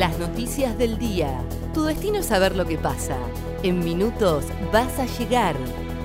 Las 0.00 0.18
noticias 0.18 0.78
del 0.78 0.96
día. 0.96 1.44
Tu 1.74 1.84
destino 1.84 2.20
es 2.20 2.24
saber 2.24 2.56
lo 2.56 2.64
que 2.64 2.78
pasa. 2.78 3.18
En 3.62 3.80
minutos 3.80 4.46
vas 4.72 4.98
a 4.98 5.04
llegar. 5.04 5.54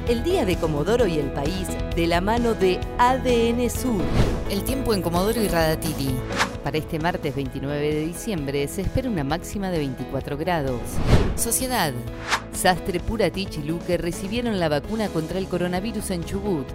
El 0.09 0.21
día 0.21 0.43
de 0.43 0.57
Comodoro 0.57 1.07
y 1.07 1.17
el 1.17 1.31
país 1.31 1.69
de 1.95 2.05
la 2.05 2.19
mano 2.19 2.55
de 2.55 2.77
ADN 2.97 3.69
Sur. 3.69 4.01
El 4.49 4.65
tiempo 4.65 4.93
en 4.93 5.01
Comodoro 5.01 5.41
y 5.41 5.47
Radatili. 5.47 6.13
Para 6.61 6.77
este 6.77 6.99
martes 6.99 7.33
29 7.33 7.93
de 7.93 8.05
diciembre 8.07 8.67
se 8.67 8.81
espera 8.81 9.09
una 9.09 9.23
máxima 9.23 9.69
de 9.69 9.77
24 9.77 10.35
grados. 10.35 10.81
Sociedad. 11.37 11.93
Sastre, 12.51 12.99
Puratich 12.99 13.59
y 13.59 13.63
Luque 13.63 13.95
recibieron 13.95 14.59
la 14.59 14.67
vacuna 14.67 15.07
contra 15.07 15.39
el 15.39 15.47
coronavirus 15.47 16.11
en 16.11 16.25
Chubut. 16.25 16.67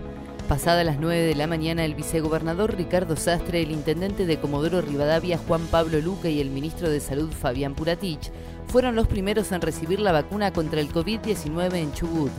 Pasada 0.51 0.83
las 0.83 0.99
9 0.99 1.17
de 1.17 1.37
la 1.37 1.47
mañana, 1.47 1.85
el 1.85 1.95
vicegobernador 1.95 2.77
Ricardo 2.77 3.15
Sastre, 3.15 3.63
el 3.63 3.71
intendente 3.71 4.27
de 4.27 4.41
Comodoro 4.41 4.81
Rivadavia 4.81 5.39
Juan 5.39 5.65
Pablo 5.69 6.01
Luque 6.01 6.33
y 6.33 6.41
el 6.41 6.51
ministro 6.51 6.91
de 6.91 6.99
Salud 6.99 7.31
Fabián 7.31 7.77
Puratich 7.77 8.33
fueron 8.67 8.97
los 8.97 9.07
primeros 9.07 9.53
en 9.53 9.61
recibir 9.61 10.01
la 10.01 10.11
vacuna 10.11 10.53
contra 10.53 10.81
el 10.81 10.93
COVID-19 10.93 11.75
en 11.75 11.93
Chubut. 11.93 12.33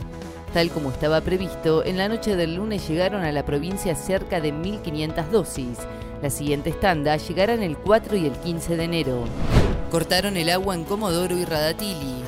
Tal 0.52 0.68
como 0.68 0.90
estaba 0.90 1.22
previsto, 1.22 1.86
en 1.86 1.96
la 1.96 2.06
noche 2.10 2.36
del 2.36 2.56
lunes 2.56 2.86
llegaron 2.86 3.24
a 3.24 3.32
la 3.32 3.46
provincia 3.46 3.94
cerca 3.94 4.42
de 4.42 4.52
1.500 4.52 5.28
dosis. 5.30 5.78
Las 6.20 6.34
siguientes 6.34 6.78
tandas 6.78 7.26
llegarán 7.26 7.62
el 7.62 7.78
4 7.78 8.14
y 8.18 8.26
el 8.26 8.32
15 8.32 8.76
de 8.76 8.84
enero. 8.84 9.24
Cortaron 9.90 10.36
el 10.36 10.50
agua 10.50 10.74
en 10.74 10.84
Comodoro 10.84 11.34
y 11.38 11.46
Radatili. 11.46 12.22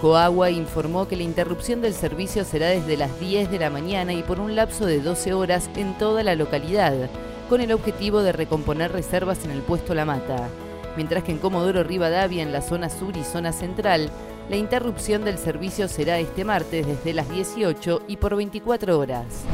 Coagua 0.00 0.50
informó 0.50 1.06
que 1.06 1.16
la 1.16 1.24
interrupción 1.24 1.82
del 1.82 1.92
servicio 1.92 2.44
será 2.46 2.68
desde 2.68 2.96
las 2.96 3.20
10 3.20 3.50
de 3.50 3.58
la 3.58 3.68
mañana 3.68 4.14
y 4.14 4.22
por 4.22 4.40
un 4.40 4.56
lapso 4.56 4.86
de 4.86 5.00
12 5.00 5.34
horas 5.34 5.68
en 5.76 5.96
toda 5.98 6.22
la 6.22 6.34
localidad, 6.34 7.10
con 7.50 7.60
el 7.60 7.70
objetivo 7.70 8.22
de 8.22 8.32
recomponer 8.32 8.92
reservas 8.92 9.44
en 9.44 9.50
el 9.50 9.60
puesto 9.60 9.94
La 9.94 10.06
Mata. 10.06 10.48
Mientras 10.96 11.22
que 11.22 11.32
en 11.32 11.38
Comodoro 11.38 11.84
Rivadavia, 11.84 12.42
en 12.42 12.50
la 12.50 12.62
zona 12.62 12.88
sur 12.88 13.14
y 13.14 13.24
zona 13.24 13.52
central, 13.52 14.10
la 14.48 14.56
interrupción 14.56 15.22
del 15.22 15.36
servicio 15.36 15.86
será 15.86 16.18
este 16.18 16.44
martes 16.46 16.86
desde 16.86 17.12
las 17.12 17.28
18 17.28 18.02
y 18.08 18.16
por 18.16 18.36
24 18.36 18.98
horas. 18.98 19.44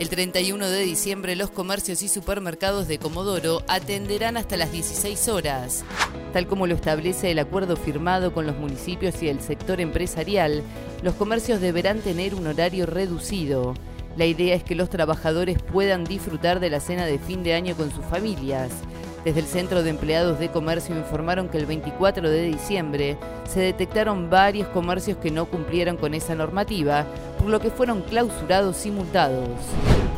El 0.00 0.08
31 0.08 0.70
de 0.70 0.80
diciembre 0.80 1.36
los 1.36 1.50
comercios 1.50 2.02
y 2.02 2.08
supermercados 2.08 2.88
de 2.88 2.98
Comodoro 2.98 3.62
atenderán 3.68 4.36
hasta 4.36 4.56
las 4.56 4.72
16 4.72 5.28
horas. 5.28 5.84
Tal 6.32 6.48
como 6.48 6.66
lo 6.66 6.74
establece 6.74 7.30
el 7.30 7.38
acuerdo 7.38 7.76
firmado 7.76 8.34
con 8.34 8.44
los 8.44 8.58
municipios 8.58 9.22
y 9.22 9.28
el 9.28 9.40
sector 9.40 9.80
empresarial, 9.80 10.64
los 11.02 11.14
comercios 11.14 11.60
deberán 11.60 12.00
tener 12.00 12.34
un 12.34 12.48
horario 12.48 12.86
reducido. 12.86 13.74
La 14.16 14.26
idea 14.26 14.56
es 14.56 14.64
que 14.64 14.74
los 14.74 14.90
trabajadores 14.90 15.62
puedan 15.62 16.02
disfrutar 16.02 16.58
de 16.58 16.70
la 16.70 16.80
cena 16.80 17.06
de 17.06 17.20
fin 17.20 17.44
de 17.44 17.54
año 17.54 17.76
con 17.76 17.92
sus 17.92 18.04
familias. 18.04 18.72
Desde 19.24 19.40
el 19.40 19.46
Centro 19.46 19.82
de 19.82 19.90
Empleados 19.90 20.38
de 20.38 20.50
Comercio 20.50 20.94
informaron 20.94 21.48
que 21.48 21.56
el 21.56 21.66
24 21.66 22.28
de 22.28 22.42
diciembre 22.42 23.16
se 23.48 23.60
detectaron 23.60 24.28
varios 24.28 24.68
comercios 24.68 25.16
que 25.16 25.30
no 25.30 25.46
cumplieron 25.46 25.96
con 25.96 26.12
esa 26.12 26.34
normativa, 26.34 27.06
por 27.44 27.50
lo 27.50 27.60
que 27.60 27.68
fueron 27.68 28.00
clausurados 28.00 28.86
y 28.86 28.90
multados. 28.90 29.50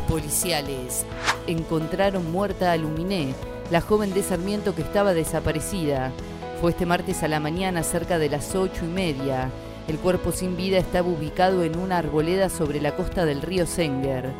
Policiales. 0.08 1.04
Encontraron 1.48 2.30
muerta 2.30 2.70
a 2.70 2.76
Luminé, 2.76 3.34
la 3.72 3.80
joven 3.80 4.14
de 4.14 4.22
Sarmiento 4.22 4.76
que 4.76 4.82
estaba 4.82 5.12
desaparecida. 5.12 6.12
Fue 6.60 6.70
este 6.70 6.86
martes 6.86 7.24
a 7.24 7.28
la 7.28 7.40
mañana 7.40 7.82
cerca 7.82 8.20
de 8.20 8.28
las 8.28 8.54
ocho 8.54 8.84
y 8.84 8.88
media. 8.88 9.50
El 9.88 9.98
cuerpo 9.98 10.30
sin 10.30 10.56
vida 10.56 10.78
estaba 10.78 11.08
ubicado 11.08 11.64
en 11.64 11.76
una 11.76 11.98
arboleda 11.98 12.48
sobre 12.48 12.80
la 12.80 12.94
costa 12.94 13.24
del 13.24 13.42
río 13.42 13.66
Senger. 13.66 14.30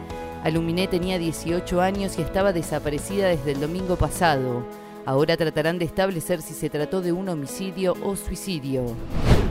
Aluminé 0.45 0.87
tenía 0.87 1.19
18 1.19 1.81
años 1.81 2.17
y 2.19 2.23
estaba 2.23 2.53
desaparecida 2.53 3.27
desde 3.27 3.51
el 3.51 3.61
domingo 3.61 3.97
pasado. 3.97 4.63
Ahora 5.07 5.37
tratarán 5.37 5.79
de 5.79 5.85
establecer 5.85 6.43
si 6.43 6.53
se 6.53 6.69
trató 6.69 7.01
de 7.01 7.13
un 7.13 7.29
homicidio 7.29 7.95
o 8.03 8.17
suicidio. 8.17 8.83